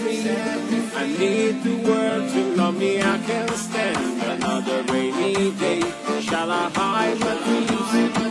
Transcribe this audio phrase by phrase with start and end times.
[0.00, 0.20] free.
[1.02, 3.00] I need the world to love me.
[3.00, 5.82] I can't stand another rainy day.
[6.20, 8.29] Shall I hide my dreams?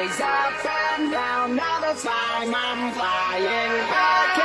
[0.00, 4.39] Up and down, now that's why I'm flying back.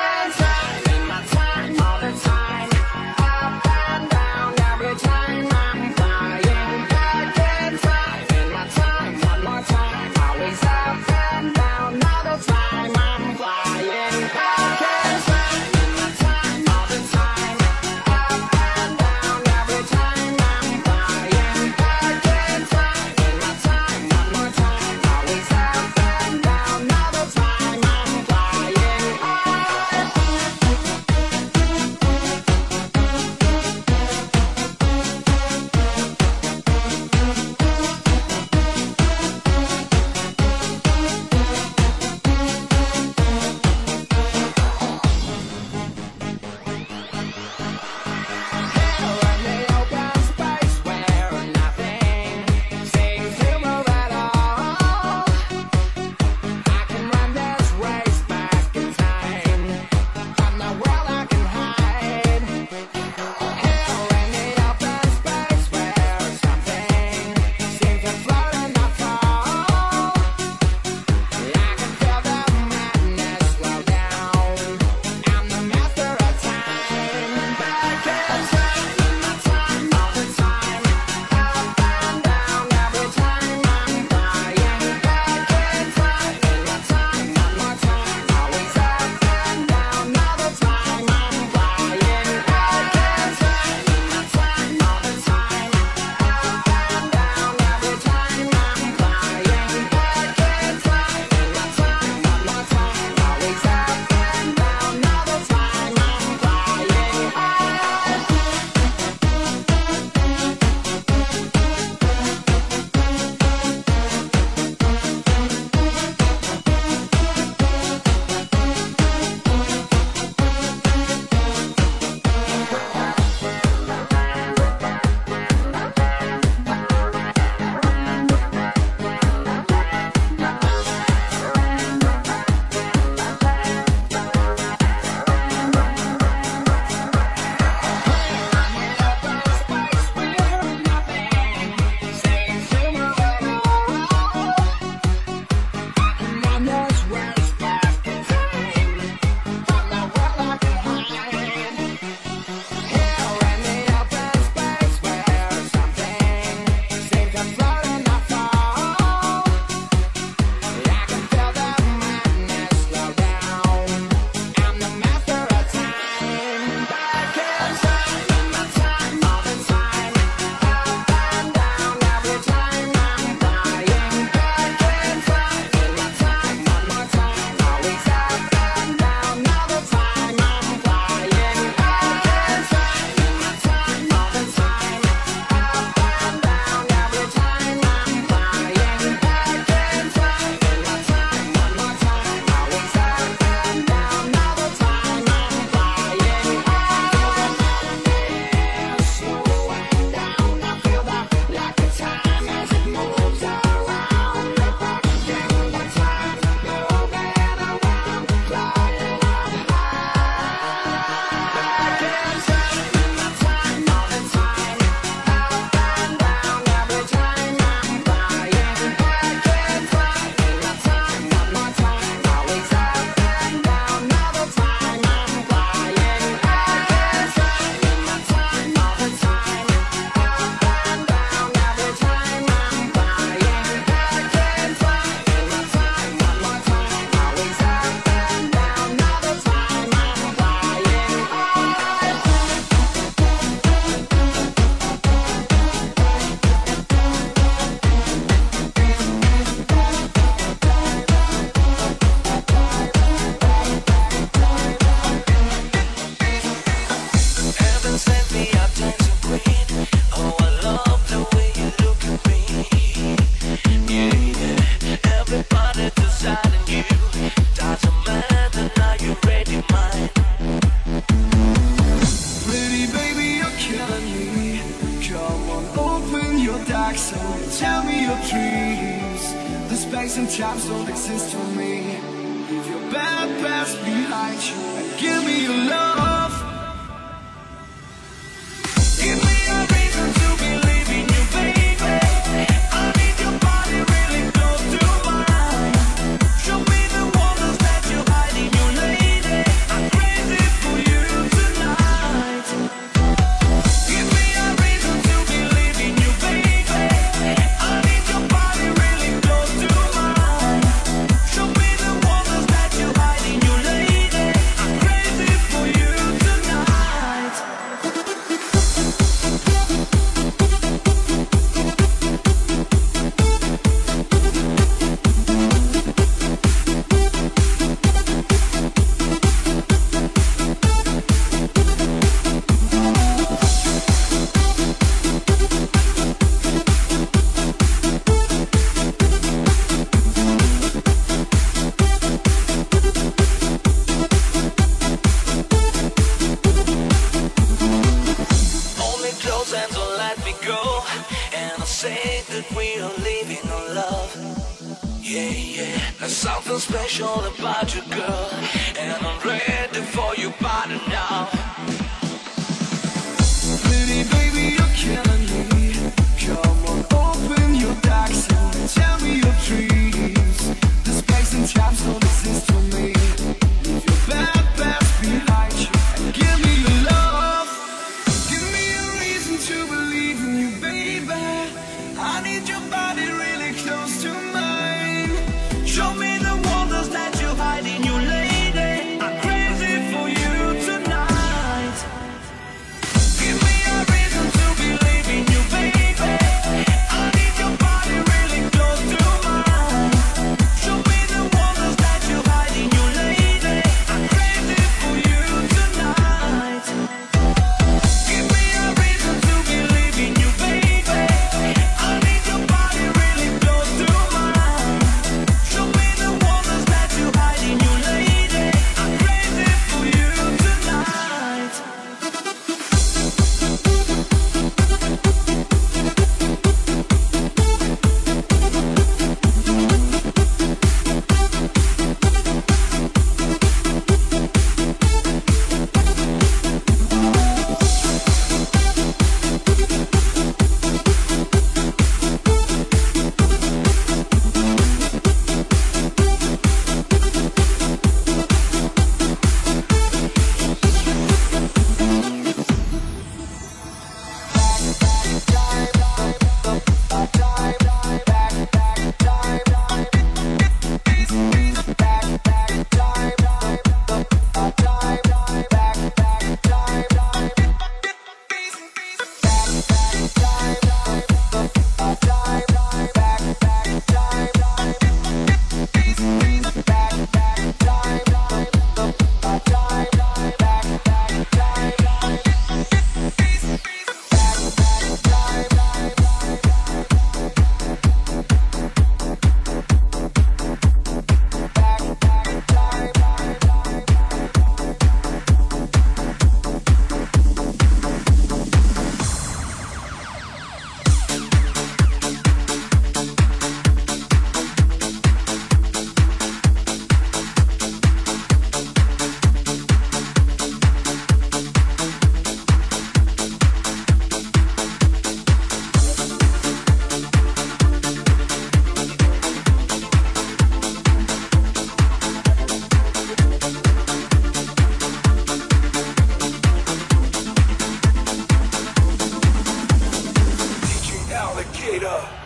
[531.67, 532.24] In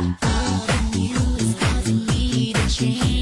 [0.00, 0.16] All
[0.66, 3.19] that you is asking me to change.